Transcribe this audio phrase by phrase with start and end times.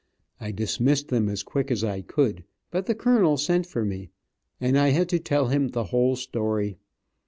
[0.39, 4.09] I dismissed them as quick as I could, but the colonel sent for me,
[4.59, 6.79] and I had to tell him the whole story.